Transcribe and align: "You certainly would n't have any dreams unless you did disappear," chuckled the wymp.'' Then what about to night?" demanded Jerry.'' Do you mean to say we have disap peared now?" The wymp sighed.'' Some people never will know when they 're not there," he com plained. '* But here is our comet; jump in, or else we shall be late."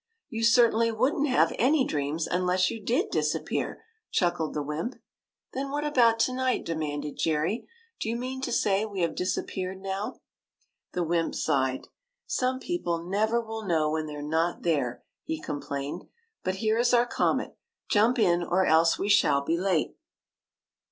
"You 0.29 0.43
certainly 0.43 0.91
would 0.91 1.13
n't 1.13 1.27
have 1.29 1.53
any 1.59 1.85
dreams 1.85 2.25
unless 2.25 2.71
you 2.71 2.83
did 2.83 3.11
disappear," 3.11 3.83
chuckled 4.09 4.55
the 4.55 4.63
wymp.'' 4.63 4.95
Then 5.53 5.69
what 5.69 5.85
about 5.85 6.17
to 6.21 6.33
night?" 6.33 6.65
demanded 6.65 7.19
Jerry.'' 7.19 7.67
Do 8.01 8.09
you 8.09 8.15
mean 8.15 8.41
to 8.41 8.51
say 8.51 8.83
we 8.83 9.01
have 9.01 9.11
disap 9.11 9.45
peared 9.49 9.79
now?" 9.79 10.15
The 10.93 11.03
wymp 11.03 11.35
sighed.'' 11.35 11.87
Some 12.25 12.57
people 12.59 13.07
never 13.07 13.39
will 13.39 13.63
know 13.63 13.91
when 13.91 14.07
they 14.07 14.15
're 14.15 14.23
not 14.23 14.63
there," 14.63 15.03
he 15.23 15.39
com 15.39 15.61
plained. 15.61 16.05
'* 16.23 16.43
But 16.43 16.55
here 16.55 16.79
is 16.79 16.95
our 16.95 17.05
comet; 17.05 17.55
jump 17.87 18.17
in, 18.17 18.41
or 18.41 18.65
else 18.65 18.97
we 18.97 19.07
shall 19.07 19.41
be 19.45 19.55
late." 19.55 19.93